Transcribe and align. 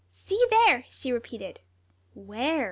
"See 0.09 0.43
there!" 0.49 0.85
she 0.89 1.11
repeated. 1.11 1.59
"Where?" 2.15 2.59